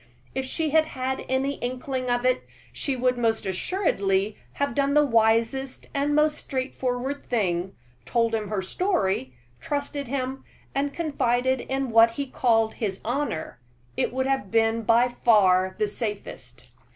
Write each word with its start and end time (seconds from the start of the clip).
If 0.33 0.45
she 0.45 0.71
had 0.71 0.85
had 0.85 1.23
any 1.29 1.59
inkling 1.59 2.09
of 2.09 2.25
it, 2.25 2.41
she 2.73 2.95
would 2.95 3.19
most 3.19 3.45
assuredly 3.45 4.35
have 4.53 4.73
done 4.73 4.95
the 4.95 5.05
wisest 5.05 5.85
and 5.93 6.15
most 6.15 6.39
straightforward 6.39 7.23
thing 7.29 7.75
told 8.03 8.33
him 8.33 8.47
her 8.49 8.63
story, 8.63 9.35
trusted 9.59 10.07
him, 10.07 10.43
and 10.73 10.91
confided 10.91 11.61
in 11.61 11.91
what 11.91 12.13
he 12.17 12.25
called 12.25 12.73
his 12.73 12.99
honor 13.05 13.59
it 13.95 14.11
would 14.11 14.25
have 14.25 14.49
been 14.49 14.81
by 14.81 15.07
far 15.07 15.75
the 15.77 15.87
safest. 15.87 16.69